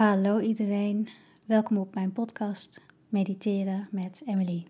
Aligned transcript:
Hallo 0.00 0.38
iedereen, 0.38 1.08
welkom 1.44 1.76
op 1.76 1.94
mijn 1.94 2.12
podcast 2.12 2.80
Mediteren 3.08 3.88
met 3.90 4.22
Emily. 4.26 4.66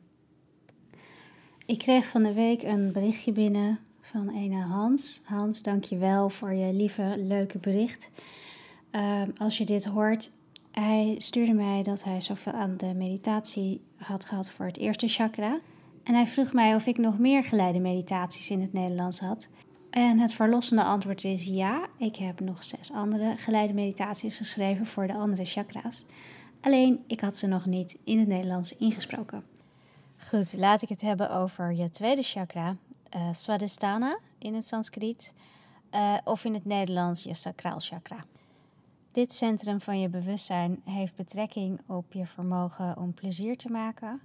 Ik 1.67 1.79
kreeg 1.79 2.07
van 2.07 2.23
de 2.23 2.33
week 2.33 2.63
een 2.63 2.93
berichtje 2.93 3.33
binnen 3.33 3.79
van 4.01 4.29
een 4.29 4.53
Hans. 4.53 5.21
Hans, 5.25 5.63
dankjewel 5.63 6.29
voor 6.29 6.53
je 6.53 6.73
lieve, 6.73 7.15
leuke 7.17 7.59
bericht. 7.59 8.11
Uh, 8.93 9.23
als 9.39 9.59
je 9.59 9.65
dit 9.65 9.85
hoort, 9.85 10.31
hij 10.71 11.15
stuurde 11.19 11.53
mij 11.53 11.83
dat 11.83 12.05
hij 12.05 12.21
zoveel 12.21 12.53
aan 12.53 12.77
de 12.77 12.95
meditatie 12.95 13.81
had 13.97 14.25
gehad 14.25 14.51
voor 14.51 14.67
het 14.67 14.79
eerste 14.79 15.09
chakra. 15.09 15.59
En 16.03 16.15
hij 16.15 16.27
vroeg 16.27 16.53
mij 16.53 16.75
of 16.75 16.87
ik 16.87 16.99
nog 16.99 17.19
meer 17.19 17.45
geleide 17.45 17.79
meditaties 17.79 18.51
in 18.51 18.61
het 18.61 18.73
Nederlands 18.73 19.21
had. 19.21 19.49
En 19.91 20.19
het 20.19 20.35
verlossende 20.35 20.85
antwoord 20.85 21.25
is 21.25 21.47
ja. 21.47 21.87
Ik 21.97 22.17
heb 22.17 22.41
nog 22.41 22.65
zes 22.65 22.93
andere 22.93 23.37
geleide 23.37 23.73
meditaties 23.73 24.37
geschreven 24.37 24.87
voor 24.87 25.07
de 25.07 25.15
andere 25.15 25.45
chakra's. 25.45 26.05
Alleen 26.61 27.05
ik 27.07 27.21
had 27.21 27.37
ze 27.37 27.47
nog 27.47 27.67
niet 27.67 27.99
in 28.05 28.19
het 28.19 28.29
Nederlands 28.29 28.77
ingesproken. 28.77 29.45
Goed, 30.29 30.57
laat 30.57 30.83
ik 30.83 30.89
het 30.89 31.01
hebben 31.01 31.31
over 31.31 31.73
je 31.73 31.91
tweede 31.91 32.23
chakra, 32.23 32.77
uh, 33.17 33.29
Swadhisthana 33.33 34.19
in 34.39 34.55
het 34.55 34.65
Sanskriet, 34.65 35.33
uh, 35.95 36.17
of 36.25 36.45
in 36.45 36.55
het 36.55 36.65
Nederlands 36.65 37.23
je 37.23 37.35
sacraal 37.35 37.79
chakra. 37.81 38.25
Dit 39.13 39.33
centrum 39.33 39.81
van 39.81 40.01
je 40.01 40.09
bewustzijn 40.09 40.81
heeft 40.85 41.17
betrekking 41.17 41.81
op 41.87 42.13
je 42.13 42.27
vermogen 42.27 42.97
om 42.97 43.15
plezier 43.15 43.57
te 43.57 43.71
maken, 43.71 44.21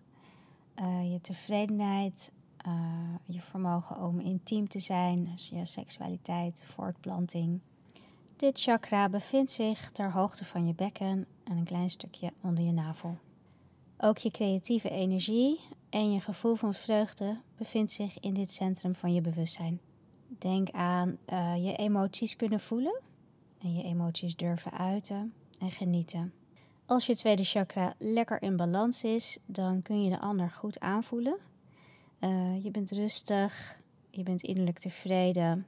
uh, 0.80 1.12
je 1.12 1.22
tevredenheid, 1.22 2.32
uh, 2.68 2.74
je 3.26 3.42
vermogen 3.42 4.02
om 4.02 4.20
intiem 4.20 4.68
te 4.68 4.80
zijn, 4.80 5.26
dus 5.26 5.50
je 5.50 5.66
seksualiteit, 5.66 6.64
voortplanting. 6.66 7.60
Dit 8.36 8.62
chakra 8.62 9.10
bevindt 9.10 9.52
zich 9.52 9.92
ter 9.92 10.12
hoogte 10.12 10.46
van 10.46 10.68
je 10.68 10.74
bekken 10.74 11.26
en 11.44 11.58
een 11.58 11.64
klein 11.64 11.90
stukje 11.90 12.34
onder 12.42 12.64
je 12.64 12.72
navel. 12.72 13.18
Ook 13.98 14.18
je 14.18 14.32
creatieve 14.32 14.90
energie 14.90 15.60
en 15.90 16.12
je 16.12 16.20
gevoel 16.20 16.56
van 16.56 16.74
vreugde 16.74 17.40
bevindt 17.58 17.92
zich 17.92 18.20
in 18.20 18.34
dit 18.34 18.52
centrum 18.52 18.96
van 18.96 19.14
je 19.14 19.22
bewustzijn. 19.22 19.80
Denk 20.28 20.70
aan 20.70 21.18
uh, 21.30 21.66
je 21.66 21.76
emoties 21.76 22.36
kunnen 22.36 22.60
voelen 22.60 23.02
en 23.62 23.74
je 23.74 23.84
emoties 23.84 24.36
durven 24.36 24.72
uiten 24.72 25.34
en 25.60 25.72
genieten. 25.72 26.34
Als 26.86 27.06
je 27.06 27.16
tweede 27.16 27.44
chakra 27.44 27.94
lekker 27.98 28.42
in 28.42 28.56
balans 28.56 29.04
is, 29.04 29.38
dan 29.46 29.82
kun 29.82 30.04
je 30.04 30.10
de 30.10 30.20
ander 30.20 30.50
goed 30.50 30.80
aanvoelen 30.80 31.38
uh, 32.26 32.64
je 32.64 32.72
bent 32.72 32.92
rustig, 32.92 33.80
je 34.10 34.24
bent 34.24 34.42
innerlijk 34.42 34.80
tevreden. 34.80 35.66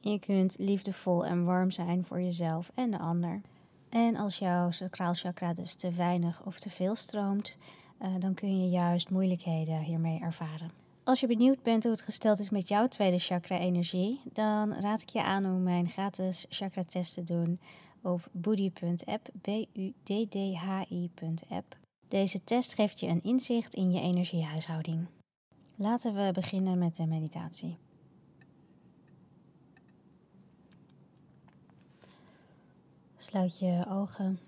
Je 0.00 0.18
kunt 0.18 0.56
liefdevol 0.58 1.26
en 1.26 1.44
warm 1.44 1.70
zijn 1.70 2.04
voor 2.04 2.20
jezelf 2.20 2.70
en 2.74 2.90
de 2.90 2.98
ander. 2.98 3.40
En 3.88 4.16
als 4.16 4.38
jouw 4.38 4.70
sacraal 4.70 5.14
chakra 5.14 5.52
dus 5.52 5.74
te 5.74 5.90
weinig 5.90 6.46
of 6.46 6.58
te 6.58 6.70
veel 6.70 6.94
stroomt, 6.94 7.56
uh, 8.02 8.08
dan 8.18 8.34
kun 8.34 8.60
je 8.60 8.68
juist 8.68 9.10
moeilijkheden 9.10 9.80
hiermee 9.80 10.20
ervaren. 10.20 10.70
Als 11.04 11.20
je 11.20 11.26
benieuwd 11.26 11.62
bent 11.62 11.82
hoe 11.82 11.92
het 11.92 12.02
gesteld 12.02 12.38
is 12.38 12.50
met 12.50 12.68
jouw 12.68 12.88
tweede 12.88 13.18
chakra-energie, 13.18 14.20
dan 14.32 14.74
raad 14.74 15.02
ik 15.02 15.08
je 15.08 15.22
aan 15.22 15.44
om 15.44 15.62
mijn 15.62 15.88
gratis 15.88 16.46
chakra-test 16.48 17.14
te 17.14 17.24
doen 17.24 17.60
op 18.02 18.28
boody.app, 18.32 19.28
B-U-D-D-H-I.app. 19.40 20.36
Deze 22.08 22.44
test 22.44 22.74
geeft 22.74 23.00
je 23.00 23.06
een 23.06 23.22
inzicht 23.22 23.74
in 23.74 23.90
je 23.90 24.00
energiehuishouding. 24.00 25.06
Laten 25.82 26.14
we 26.14 26.32
beginnen 26.32 26.78
met 26.78 26.96
de 26.96 27.06
meditatie. 27.06 27.78
Sluit 33.16 33.58
je 33.58 33.84
ogen 33.88 34.38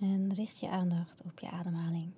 en 0.00 0.34
richt 0.34 0.60
je 0.60 0.68
aandacht 0.68 1.22
op 1.24 1.38
je 1.38 1.50
ademhaling. 1.50 2.10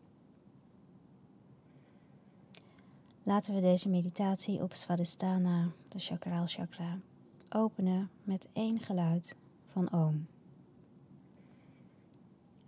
Laten 3.22 3.54
we 3.54 3.60
deze 3.60 3.88
meditatie 3.88 4.62
op 4.62 4.74
Svadhisthana, 4.74 5.68
de 5.88 5.98
chakraal 5.98 6.46
chakra, 6.46 6.98
openen 7.48 8.10
met 8.22 8.48
één 8.52 8.80
geluid 8.80 9.36
van 9.66 9.92
Om. 9.92 10.26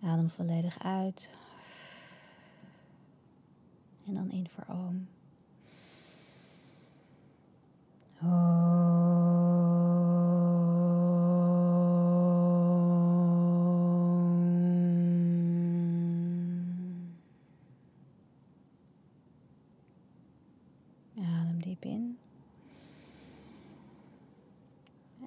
Adem 0.02 0.28
volledig 0.28 0.82
uit 0.82 1.30
en 4.06 4.14
dan 4.14 4.30
in 4.30 4.48
voor 4.48 4.64
oom. 4.68 5.08
Adem 21.16 21.60
diep 21.60 21.84
in. 21.84 22.18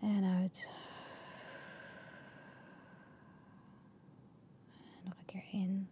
En 0.02 0.24
uit. 0.24 0.70
nog 5.04 5.14
een 5.18 5.26
keer 5.26 5.44
in. 5.52 5.88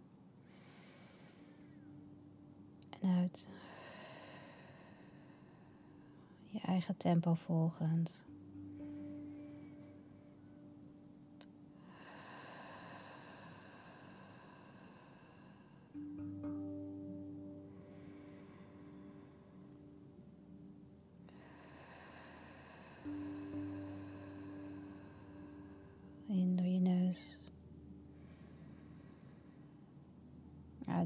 Je 6.49 6.59
eigen 6.59 6.97
tempo 6.97 7.33
volgend. 7.33 8.23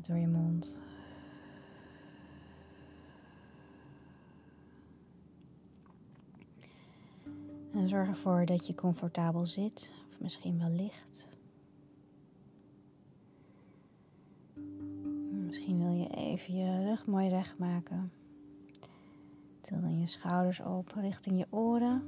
Door 0.07 0.17
je 0.17 0.27
mond. 0.27 0.79
Zorg 7.85 8.07
ervoor 8.07 8.45
dat 8.45 8.67
je 8.67 8.75
comfortabel 8.75 9.45
zit, 9.45 9.93
of 10.09 10.19
misschien 10.19 10.59
wel 10.59 10.69
ligt. 10.69 11.27
Misschien 15.45 15.77
wil 15.77 15.91
je 15.91 16.09
even 16.09 16.55
je 16.55 16.83
rug 16.83 17.05
mooi 17.05 17.29
recht 17.29 17.57
maken. 17.57 18.11
Til 19.61 19.81
dan 19.81 19.99
je 19.99 20.05
schouders 20.05 20.59
op 20.59 20.91
richting 20.95 21.37
je 21.37 21.47
oren. 21.49 22.03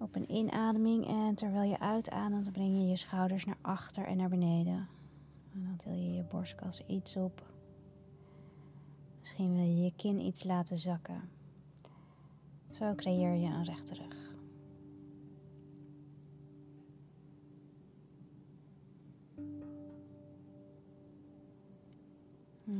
Op 0.00 0.16
een 0.16 0.30
inademing 0.30 1.06
en 1.06 1.34
terwijl 1.34 1.70
je 1.70 1.80
uitademt, 1.80 2.52
breng 2.52 2.74
je 2.74 2.86
je 2.86 2.96
schouders 2.96 3.44
naar 3.44 3.58
achter 3.60 4.06
en 4.06 4.16
naar 4.16 4.28
beneden. 4.28 4.88
En 5.52 5.64
dan 5.64 5.76
til 5.76 5.92
je 5.92 6.12
je 6.12 6.22
borstkas 6.22 6.82
iets 6.86 7.16
op. 7.16 7.52
Misschien 9.20 9.54
wil 9.54 9.64
je 9.64 9.82
je 9.82 9.92
kin 9.96 10.20
iets 10.20 10.44
laten 10.44 10.78
zakken. 10.78 11.20
Zo 12.70 12.94
creëer 12.94 13.34
je 13.34 13.46
een 13.46 13.64
rechte 13.64 13.94
rug. 13.94 14.23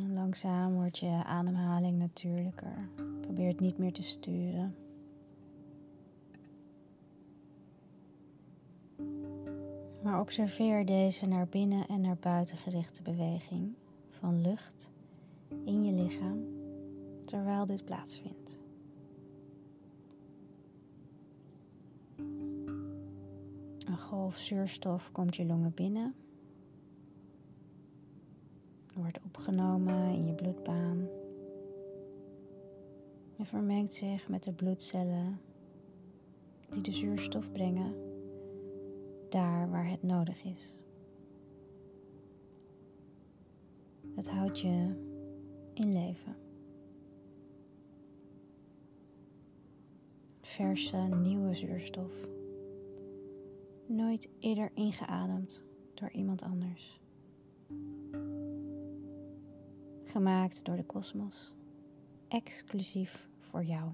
Langzaam 0.03 0.75
wordt 0.75 0.99
je 0.99 1.22
ademhaling 1.25 1.99
natuurlijker. 1.99 2.88
Probeer 3.21 3.48
het 3.48 3.60
niet 3.60 3.78
meer 3.78 3.92
te 3.92 4.03
sturen. 4.03 4.77
Maar 10.03 10.21
observeer 10.21 10.86
deze 10.86 11.27
naar 11.27 11.47
binnen 11.47 11.86
en 11.86 12.01
naar 12.01 12.16
buiten 12.21 12.57
gerichte 12.57 13.03
beweging 13.03 13.74
van 14.10 14.41
lucht 14.41 14.91
in 15.65 15.84
je 15.84 15.92
lichaam 15.92 16.45
terwijl 17.24 17.66
dit 17.66 17.84
plaatsvindt. 17.84 18.59
Een 23.86 23.98
golf 23.98 24.36
zuurstof 24.36 25.13
komt 25.13 25.36
je 25.36 25.45
longen 25.45 25.72
binnen 25.74 26.15
wordt 28.95 29.18
opgenomen 29.44 30.14
in 30.14 30.26
je 30.26 30.32
bloedbaan 30.32 31.08
en 33.36 33.46
vermengt 33.46 33.92
zich 33.92 34.28
met 34.28 34.42
de 34.42 34.52
bloedcellen 34.52 35.41
die 36.70 36.82
de 36.82 36.92
zuurstof 36.92 37.52
brengen 37.52 37.94
daar 39.28 39.70
waar 39.70 39.88
het 39.91 40.02
nodig 40.02 40.44
is. 40.44 40.78
Het 44.14 44.28
houdt 44.28 44.60
je 44.60 44.94
in 45.74 45.92
leven. 45.92 46.36
Verse 50.41 50.96
nieuwe 50.96 51.54
zuurstof. 51.54 52.12
nooit 53.86 54.28
eerder 54.38 54.70
ingeademd 54.74 55.62
door 55.94 56.10
iemand 56.10 56.42
anders. 56.42 57.00
Gemaakt 60.15 60.65
door 60.65 60.77
de 60.77 60.84
kosmos, 60.84 61.55
exclusief 62.28 63.28
voor 63.41 63.65
jou. 63.65 63.91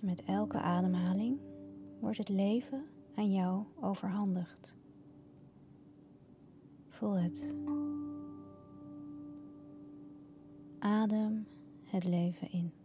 Met 0.00 0.24
elke 0.24 0.58
ademhaling 0.60 1.38
wordt 2.00 2.18
het 2.18 2.28
leven 2.28 2.86
aan 3.14 3.32
jou 3.32 3.64
overhandigd. 3.80 4.76
Voel 6.88 7.14
het. 7.14 7.54
Adem 10.78 11.46
het 11.84 12.04
leven 12.04 12.50
in. 12.50 12.77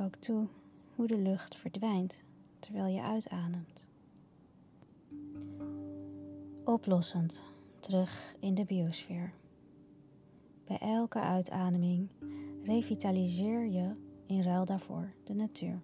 Ook 0.00 0.16
toe 0.16 0.46
hoe 0.94 1.06
de 1.06 1.18
lucht 1.18 1.56
verdwijnt 1.56 2.22
terwijl 2.58 2.86
je 2.86 3.02
uitademt. 3.02 3.86
Oplossend 6.64 7.44
terug 7.80 8.34
in 8.38 8.54
de 8.54 8.64
biosfeer. 8.64 9.32
Bij 10.64 10.78
elke 10.78 11.20
uitademing 11.20 12.08
revitaliseer 12.62 13.66
je 13.66 13.94
in 14.26 14.42
ruil 14.42 14.64
daarvoor 14.64 15.12
de 15.24 15.34
natuur. 15.34 15.80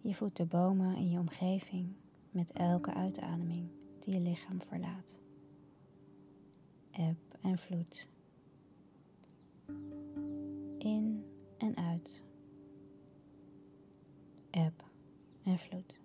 Je 0.00 0.14
voedt 0.14 0.36
de 0.36 0.46
bomen 0.46 0.96
in 0.96 1.10
je 1.10 1.18
omgeving 1.18 1.92
met 2.30 2.52
elke 2.52 2.94
uitademing 2.94 3.68
die 3.98 4.14
je 4.14 4.20
lichaam 4.20 4.62
verlaat. 4.62 5.18
Eb 6.90 7.16
en 7.40 7.58
vloed. 7.58 8.08
In 10.78 11.17
en 11.58 11.76
uit. 11.76 12.22
Eb 14.50 14.84
en 15.42 15.58
vloed. 15.58 16.00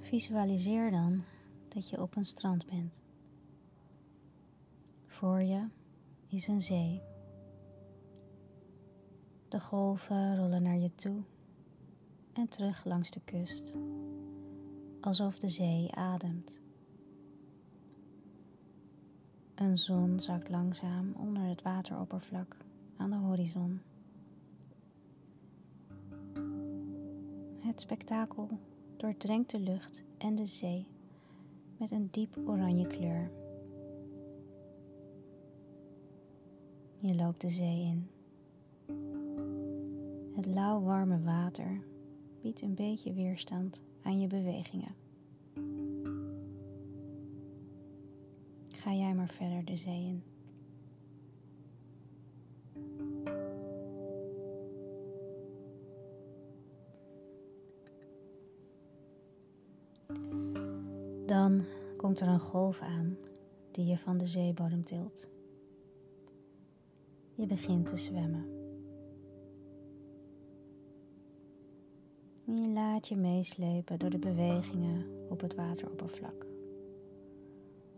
Visualiseer 0.00 0.90
dan 0.90 1.22
dat 1.68 1.88
je 1.88 2.02
op 2.02 2.16
een 2.16 2.24
strand 2.24 2.66
bent. 2.66 3.00
Voor 5.06 5.42
je 5.42 5.68
is 6.28 6.46
een 6.46 6.62
zee. 6.62 7.02
De 9.48 9.60
golven 9.60 10.36
rollen 10.36 10.62
naar 10.62 10.78
je 10.78 10.94
toe 10.94 11.22
en 12.32 12.48
terug 12.48 12.84
langs 12.84 13.10
de 13.10 13.20
kust, 13.24 13.74
alsof 15.02 15.38
de 15.38 15.48
zee 15.48 15.92
ademt. 15.94 16.60
Een 19.54 19.78
zon 19.78 20.20
zakt 20.20 20.48
langzaam 20.48 21.12
onder 21.16 21.42
het 21.42 21.62
wateroppervlak 21.62 22.56
aan 22.96 23.10
de 23.10 23.16
horizon. 23.16 23.80
Het 27.58 27.80
spektakel 27.80 28.48
doordrenkt 28.96 29.50
de 29.50 29.60
lucht 29.60 30.02
en 30.18 30.34
de 30.34 30.46
zee 30.46 30.86
met 31.76 31.90
een 31.90 32.08
diep 32.10 32.38
oranje 32.46 32.86
kleur. 32.86 33.30
Je 36.98 37.14
loopt 37.14 37.40
de 37.40 37.48
zee 37.48 37.80
in. 37.80 38.08
Het 40.34 40.46
lauw-warme 40.46 41.22
water 41.22 41.84
biedt 42.42 42.62
een 42.62 42.74
beetje 42.74 43.12
weerstand 43.12 43.82
aan 44.02 44.20
je 44.20 44.26
bewegingen. 44.26 44.94
Ga 48.68 48.94
jij 48.94 49.14
maar 49.14 49.28
verder 49.28 49.64
de 49.64 49.76
zee 49.76 50.04
in. 50.04 50.22
Dan 61.26 61.64
komt 61.96 62.20
er 62.20 62.28
een 62.28 62.40
golf 62.40 62.80
aan 62.80 63.16
die 63.70 63.86
je 63.86 63.98
van 63.98 64.18
de 64.18 64.26
zeebodem 64.26 64.84
tilt. 64.84 65.28
Je 67.34 67.46
begint 67.46 67.86
te 67.86 67.96
zwemmen. 67.96 68.61
Je 72.56 72.68
laat 72.68 73.08
je 73.08 73.16
meeslepen 73.16 73.98
door 73.98 74.10
de 74.10 74.18
bewegingen 74.18 75.06
op 75.28 75.40
het 75.40 75.54
wateroppervlak. 75.54 76.46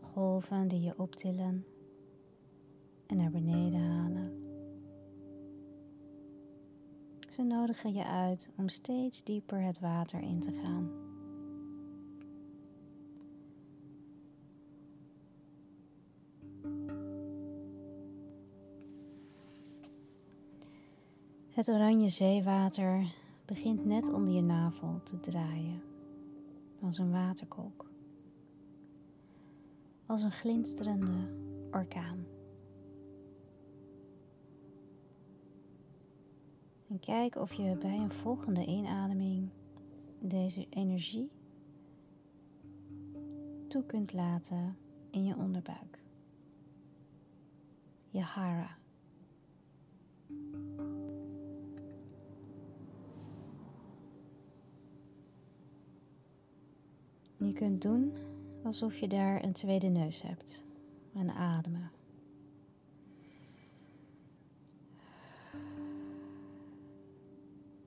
Golven 0.01 0.69
die 0.69 0.81
je 0.81 0.99
optillen 0.99 1.67
en 3.07 3.17
naar 3.17 3.31
beneden 3.31 3.81
halen. 3.81 4.43
Ze 7.29 7.43
nodigen 7.43 7.93
je 7.93 8.05
uit 8.05 8.49
om 8.57 8.69
steeds 8.69 9.23
dieper 9.25 9.63
het 9.63 9.81
water 9.81 10.21
in 10.21 10.41
te 10.41 10.53
gaan. 10.53 10.91
Het 21.51 21.69
oranje 21.69 22.09
zeewater 22.09 23.07
begint 23.45 23.85
net 23.85 24.13
onder 24.13 24.35
je 24.35 24.43
navel 24.43 25.01
te 25.03 25.21
draaien, 25.21 25.83
als 26.81 26.99
een 26.99 27.11
waterkolk, 27.11 27.87
als 30.07 30.23
een 30.23 30.33
glinsterende 30.33 31.29
orkaan. 31.71 32.27
En 36.89 37.01
kijk 37.01 37.37
of 37.37 37.53
je 37.53 37.77
bij 37.77 37.99
een 37.99 38.13
volgende 38.13 38.67
inademing 38.67 39.49
deze 40.19 40.67
energie 40.71 41.31
toe 43.69 43.85
kunt 43.87 44.13
laten 44.13 44.77
in 45.11 45.25
je 45.25 45.37
onderbuik. 45.37 46.03
Je 48.11 48.21
hara. 48.21 48.77
Je 57.45 57.53
kunt 57.53 57.83
doen 57.83 58.13
alsof 58.63 58.99
je 58.99 59.09
daar 59.09 59.45
een 59.45 59.53
tweede 59.53 59.89
neus 59.89 60.23
hebt 60.23 60.63
en 61.15 61.31
ademen. 61.31 61.91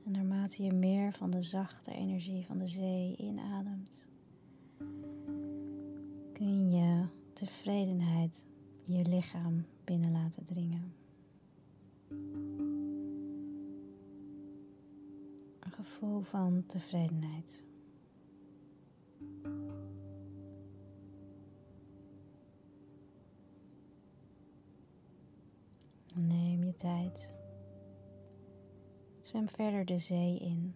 En 0.05 0.11
naarmate 0.11 0.63
je 0.63 0.73
meer 0.73 1.13
van 1.13 1.29
de 1.29 1.41
zachte 1.41 1.91
energie 1.91 2.45
van 2.45 2.57
de 2.57 2.67
zee 2.67 3.15
inademt, 3.17 4.07
kun 6.33 6.71
je 6.71 7.05
tevredenheid 7.33 8.43
je 8.83 9.05
lichaam 9.09 9.65
binnen 9.83 10.11
laten 10.11 10.43
dringen. 10.45 10.93
Een 15.59 15.71
gevoel 15.71 16.21
van 16.21 16.63
tevredenheid. 16.67 17.66
Neem 26.15 26.63
je 26.63 26.73
tijd. 26.73 27.33
Zwem 29.21 29.47
verder 29.47 29.85
de 29.85 29.97
zee 29.97 30.39
in. 30.39 30.75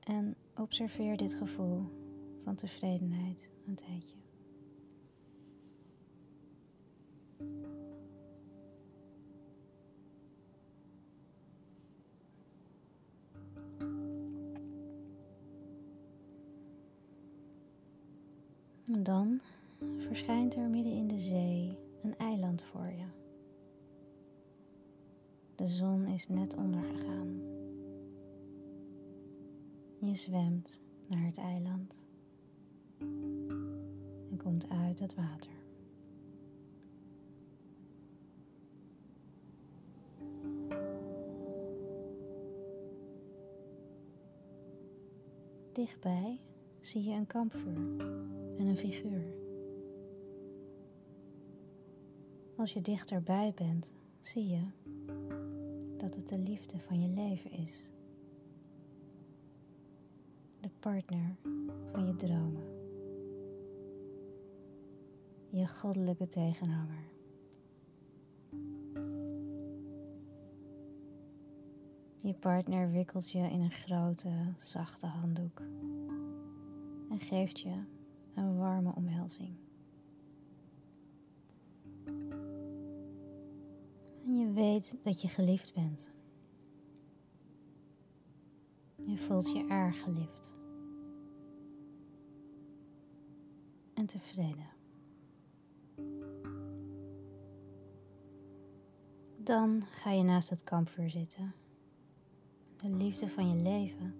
En 0.00 0.36
observeer 0.56 1.16
dit 1.16 1.34
gevoel 1.34 1.82
van 2.44 2.54
tevredenheid 2.54 3.48
een 3.66 3.74
tijdje. 3.74 4.16
En 18.94 19.02
dan 19.02 19.40
verschijnt 19.98 20.54
er 20.54 20.68
midden 20.68 20.92
in 20.92 21.08
de 21.08 21.18
zee 21.18 21.78
een 22.02 22.16
eiland 22.18 22.62
voor 22.62 22.86
je. 22.86 23.04
De 25.54 25.66
zon 25.66 26.06
is 26.06 26.28
net 26.28 26.56
ondergegaan. 26.56 27.40
Je 29.98 30.14
zwemt 30.14 30.80
naar 31.06 31.24
het 31.24 31.38
eiland 31.38 31.94
en 34.30 34.36
komt 34.36 34.68
uit 34.68 34.98
het 34.98 35.14
water. 35.14 35.52
Dichtbij 45.72 46.38
zie 46.84 47.04
je 47.04 47.12
een 47.12 47.26
kampvuur 47.26 48.00
en 48.58 48.66
een 48.66 48.76
figuur. 48.76 49.24
Als 52.56 52.72
je 52.72 52.80
dichterbij 52.80 53.52
bent, 53.54 53.92
zie 54.20 54.48
je 54.48 54.62
dat 55.96 56.14
het 56.14 56.28
de 56.28 56.38
liefde 56.38 56.78
van 56.78 57.00
je 57.00 57.08
leven 57.08 57.50
is. 57.50 57.86
De 60.60 60.70
partner 60.80 61.36
van 61.92 62.06
je 62.06 62.16
dromen. 62.16 62.64
Je 65.50 65.68
goddelijke 65.68 66.28
tegenhanger. 66.28 67.12
Je 72.20 72.34
partner 72.34 72.90
wikkelt 72.90 73.30
je 73.30 73.38
in 73.38 73.60
een 73.60 73.70
grote, 73.70 74.30
zachte 74.58 75.06
handdoek 75.06 75.62
en 77.14 77.20
geeft 77.20 77.60
je 77.60 77.82
een 78.34 78.56
warme 78.56 78.94
omhelzing. 78.94 79.56
En 84.24 84.38
je 84.38 84.52
weet 84.52 84.96
dat 85.02 85.22
je 85.22 85.28
geliefd 85.28 85.74
bent. 85.74 86.10
Je 88.96 89.18
voelt 89.18 89.46
je 89.46 89.66
erg 89.68 90.02
geliefd. 90.02 90.54
En 93.94 94.06
tevreden. 94.06 94.72
Dan 99.36 99.82
ga 99.84 100.10
je 100.10 100.22
naast 100.22 100.50
het 100.50 100.64
kampvuur 100.64 101.10
zitten. 101.10 101.54
De 102.76 102.88
liefde 102.88 103.28
van 103.28 103.48
je 103.48 103.62
leven 103.62 104.14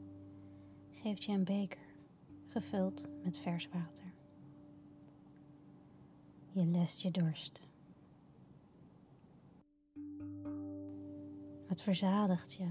geeft 0.90 1.24
je 1.24 1.32
een 1.32 1.44
beker 1.44 1.83
gevuld 2.54 3.06
met 3.22 3.38
vers 3.38 3.68
water. 3.68 4.12
Je 6.52 6.64
lest 6.64 7.00
je 7.00 7.10
dorst. 7.10 7.60
Het 11.66 11.82
verzadigt 11.82 12.54
je. 12.54 12.68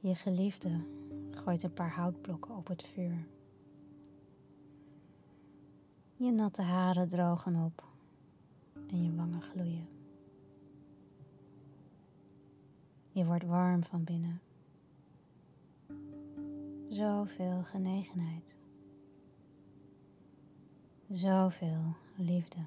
Je 0.00 0.14
geliefde 0.14 0.84
gooit 1.30 1.62
een 1.62 1.72
paar 1.72 1.94
houtblokken 1.94 2.56
op 2.56 2.66
het 2.66 2.82
vuur. 2.82 3.26
Je 6.16 6.32
natte 6.32 6.62
haren 6.62 7.08
drogen 7.08 7.64
op 7.64 7.84
en 8.88 9.04
je 9.04 9.14
wangen 9.14 9.42
gloeien. 9.42 9.88
Je 13.12 13.24
wordt 13.24 13.44
warm 13.44 13.84
van 13.84 14.04
binnen. 14.04 14.40
Zoveel 16.88 17.62
genegenheid. 17.64 18.56
Zoveel 21.08 21.96
liefde. 22.16 22.58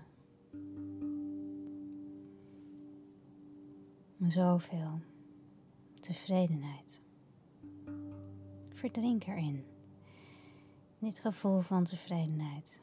Zoveel 4.27 4.99
tevredenheid. 5.99 7.01
Verdrink 8.69 9.25
erin. 9.25 9.63
Dit 10.99 11.19
gevoel 11.19 11.61
van 11.61 11.83
tevredenheid. 11.83 12.81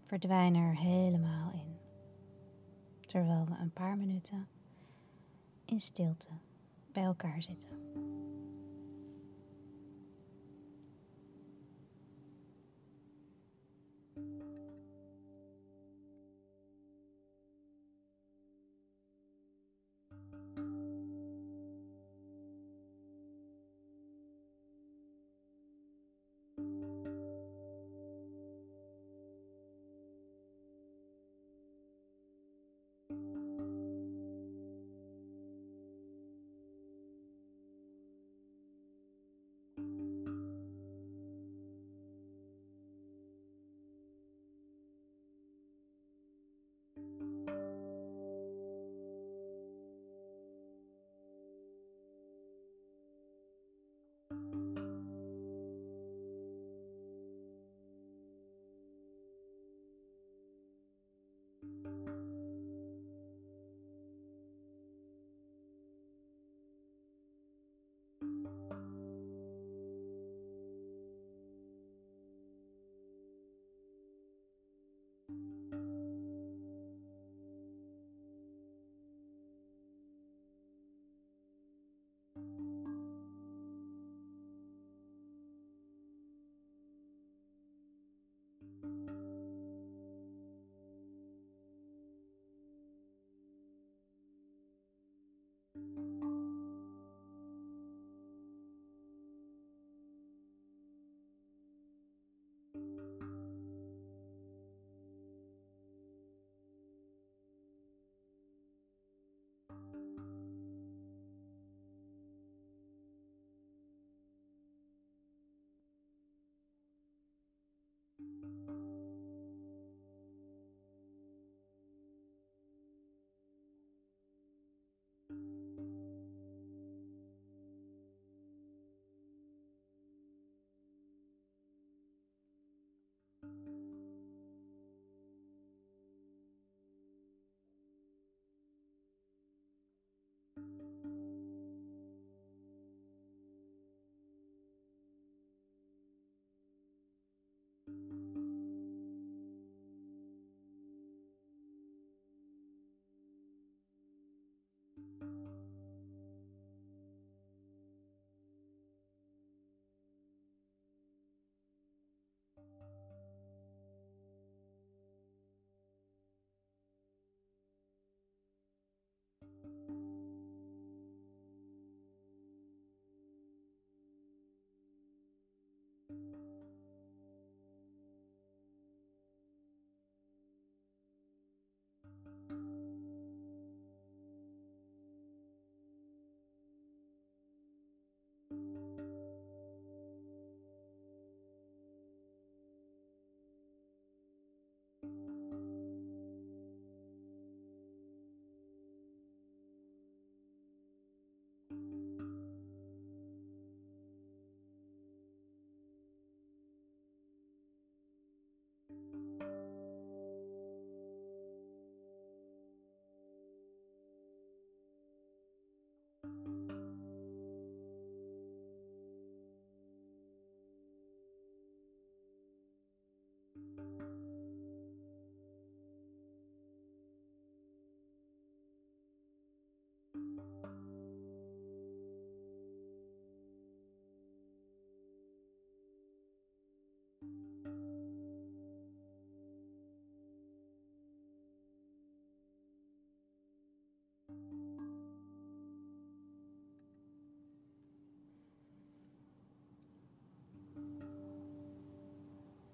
Verdwijn 0.00 0.54
er 0.54 0.76
helemaal 0.76 1.52
in. 1.52 1.76
Terwijl 3.00 3.44
we 3.44 3.54
een 3.60 3.72
paar 3.72 3.96
minuten 3.96 4.48
in 5.64 5.80
stilte 5.80 6.28
bij 6.92 7.02
elkaar 7.04 7.42
zitten. 7.42 8.13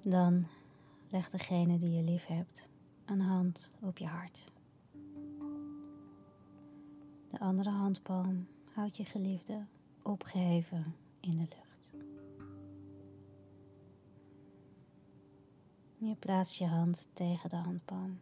Dan 0.02 0.46
leg 1.10 1.30
degene 1.30 1.78
die 1.78 1.90
je 1.92 2.02
lief 2.02 2.26
hebt 2.26 2.68
een 3.04 3.20
hand 3.20 3.70
op 3.80 3.98
je 3.98 4.06
hart. 4.06 4.52
De 7.28 7.38
andere 7.38 7.70
handpalm 7.70 8.46
houdt 8.72 8.96
je 8.96 9.04
geliefde 9.04 9.66
opgeheven 10.02 10.94
in 11.20 11.30
de 11.30 11.36
lucht. 11.36 11.94
Je 15.98 16.14
plaatst 16.14 16.58
je 16.58 16.66
hand 16.66 17.08
tegen 17.12 17.50
de 17.50 17.56
handpalm 17.56 18.18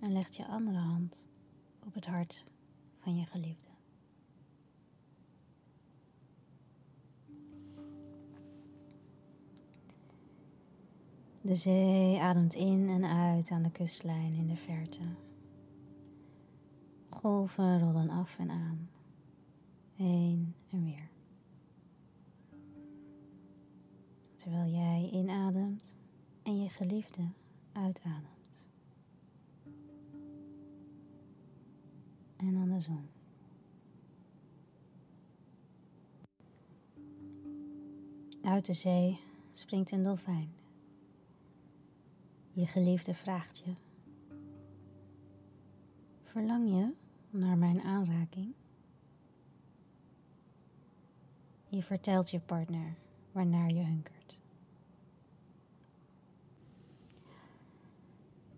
en 0.00 0.12
legt 0.12 0.36
je 0.36 0.46
andere 0.46 0.78
hand 0.78 1.26
op 1.86 1.94
het 1.94 2.06
hart 2.06 2.44
van 2.98 3.16
je 3.16 3.26
geliefde. 3.26 3.73
De 11.44 11.54
zee 11.54 12.20
ademt 12.20 12.54
in 12.54 12.88
en 12.88 13.04
uit 13.04 13.50
aan 13.50 13.62
de 13.62 13.70
kustlijn 13.70 14.32
in 14.32 14.46
de 14.46 14.56
verte. 14.56 15.00
Golven 17.08 17.80
rollen 17.80 18.10
af 18.10 18.38
en 18.38 18.50
aan, 18.50 18.88
heen 19.94 20.54
en 20.70 20.84
weer. 20.84 21.08
Terwijl 24.34 24.70
jij 24.70 25.10
inademt 25.12 25.96
en 26.42 26.62
je 26.62 26.68
geliefde 26.68 27.22
uitademt. 27.72 28.66
En 32.36 32.56
andersom. 32.56 33.08
Uit 38.42 38.66
de 38.66 38.74
zee 38.74 39.20
springt 39.52 39.92
een 39.92 40.02
dolfijn. 40.02 40.63
Je 42.54 42.66
geliefde 42.66 43.14
vraagt 43.14 43.62
je: 43.64 43.74
Verlang 46.22 46.68
je 46.68 46.92
naar 47.30 47.58
mijn 47.58 47.82
aanraking? 47.82 48.54
Je 51.68 51.82
vertelt 51.82 52.30
je 52.30 52.40
partner 52.40 52.94
waarnaar 53.32 53.68
je 53.68 53.84
hunkert. 53.84 54.38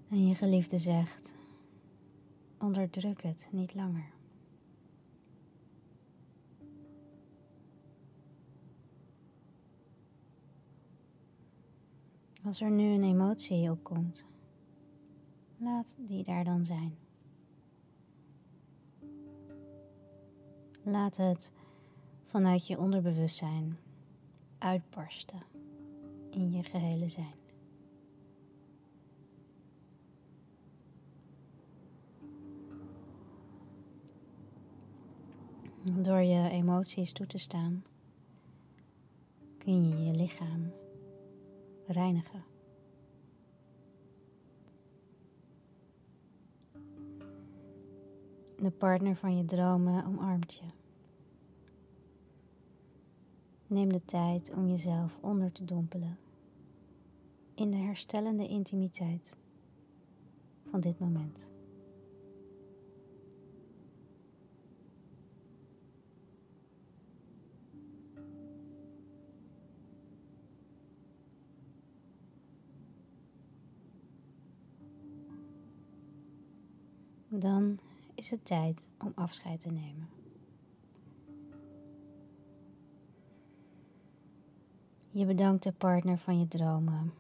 En 0.08 0.26
je 0.26 0.34
geliefde 0.34 0.78
zegt: 0.78 1.34
Onderdruk 2.58 3.22
het 3.22 3.48
niet 3.50 3.74
langer. 3.74 4.15
Als 12.46 12.60
er 12.60 12.70
nu 12.70 12.84
een 12.84 13.02
emotie 13.02 13.70
opkomt, 13.70 14.24
laat 15.56 15.94
die 15.98 16.24
daar 16.24 16.44
dan 16.44 16.64
zijn. 16.64 16.96
Laat 20.82 21.16
het 21.16 21.52
vanuit 22.24 22.66
je 22.66 22.78
onderbewustzijn 22.78 23.76
uitbarsten 24.58 25.42
in 26.30 26.52
je 26.52 26.62
gehele 26.62 27.08
zijn. 27.08 27.34
Door 35.82 36.20
je 36.20 36.50
emoties 36.50 37.12
toe 37.12 37.26
te 37.26 37.38
staan, 37.38 37.84
kun 39.58 39.88
je 39.88 40.04
je 40.04 40.12
lichaam 40.12 40.72
reinigen. 41.86 42.44
De 48.56 48.70
partner 48.70 49.16
van 49.16 49.36
je 49.36 49.44
dromen 49.44 50.04
omarmt 50.04 50.54
je. 50.54 50.64
Neem 53.66 53.92
de 53.92 54.04
tijd 54.04 54.52
om 54.54 54.68
jezelf 54.68 55.18
onder 55.20 55.52
te 55.52 55.64
dompelen 55.64 56.18
in 57.54 57.70
de 57.70 57.76
herstellende 57.76 58.48
intimiteit 58.48 59.36
van 60.70 60.80
dit 60.80 60.98
moment. 60.98 61.55
Dan 77.38 77.78
is 78.14 78.30
het 78.30 78.46
tijd 78.46 78.84
om 78.98 79.12
afscheid 79.14 79.60
te 79.60 79.70
nemen. 79.70 80.08
Je 85.10 85.26
bedankt 85.26 85.62
de 85.62 85.72
partner 85.72 86.18
van 86.18 86.38
je 86.38 86.48
dromen 86.48 87.12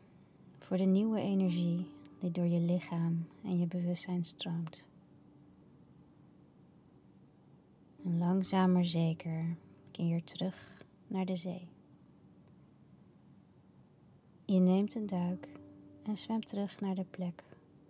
voor 0.58 0.76
de 0.76 0.84
nieuwe 0.84 1.20
energie 1.20 1.86
die 2.18 2.30
door 2.30 2.46
je 2.46 2.60
lichaam 2.60 3.26
en 3.44 3.58
je 3.58 3.66
bewustzijn 3.66 4.24
stroomt. 4.24 4.86
En 8.04 8.18
langzaam 8.18 8.72
maar 8.72 8.86
zeker 8.86 9.56
keer 9.90 10.24
terug 10.24 10.84
naar 11.06 11.24
de 11.24 11.36
zee. 11.36 11.68
Je 14.44 14.58
neemt 14.58 14.94
een 14.94 15.06
duik 15.06 15.48
en 16.02 16.16
zwemt 16.16 16.48
terug 16.48 16.80
naar 16.80 16.94
de 16.94 17.06
plek 17.10 17.42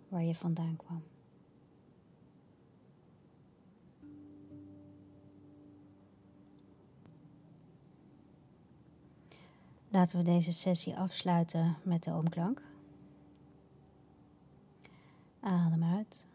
waar 0.09 0.23
je 0.23 0.35
vandaan 0.35 0.75
kwam. 0.75 1.01
Laten 9.97 10.17
we 10.17 10.23
deze 10.23 10.51
sessie 10.51 10.97
afsluiten 10.97 11.77
met 11.83 12.03
de 12.03 12.11
oomklank. 12.11 12.61
Adem 15.39 15.83
uit. 15.83 16.25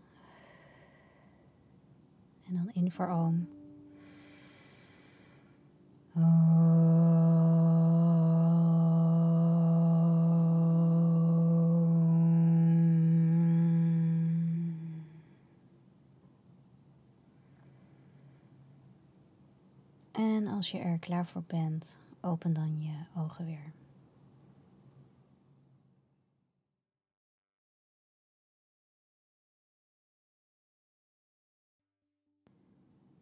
En 2.47 2.55
dan 2.55 2.71
in 2.73 2.91
voor 2.91 3.09
oom. 3.09 3.49
En 20.13 20.47
als 20.47 20.71
je 20.71 20.79
er 20.79 20.99
klaar 20.99 21.27
voor 21.27 21.43
bent, 21.47 21.97
Open 22.23 22.53
dan 22.53 22.83
je 22.83 23.05
ogen 23.17 23.45
weer. 23.45 23.73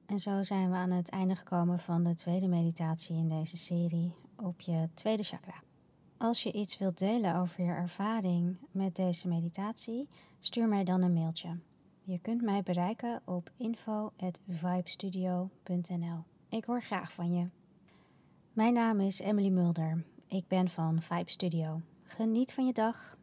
En 0.06 0.18
zo 0.18 0.42
zijn 0.42 0.70
we 0.70 0.76
aan 0.76 0.90
het 0.90 1.08
einde 1.08 1.36
gekomen 1.36 1.78
van 1.78 2.04
de 2.04 2.14
tweede 2.14 2.48
meditatie 2.48 3.16
in 3.16 3.28
deze 3.28 3.56
serie 3.56 4.14
op 4.36 4.60
je 4.60 4.88
tweede 4.94 5.22
chakra. 5.22 5.62
Als 6.16 6.42
je 6.42 6.52
iets 6.52 6.78
wilt 6.78 6.98
delen 6.98 7.36
over 7.36 7.64
je 7.64 7.70
ervaring 7.70 8.56
met 8.70 8.96
deze 8.96 9.28
meditatie, 9.28 10.08
stuur 10.40 10.68
mij 10.68 10.84
dan 10.84 11.02
een 11.02 11.12
mailtje. 11.12 11.58
Je 12.02 12.18
kunt 12.18 12.42
mij 12.42 12.62
bereiken 12.62 13.22
op 13.24 13.50
info.vibestudio.nl. 13.56 16.24
Ik 16.48 16.64
hoor 16.64 16.82
graag 16.82 17.12
van 17.12 17.32
je. 17.32 17.59
Mijn 18.52 18.72
naam 18.72 19.00
is 19.00 19.20
Emily 19.20 19.48
Mulder. 19.48 20.04
Ik 20.28 20.48
ben 20.48 20.68
van 20.68 21.02
Vibe 21.02 21.30
Studio. 21.30 21.80
Geniet 22.04 22.52
van 22.52 22.66
je 22.66 22.72
dag 22.72 23.16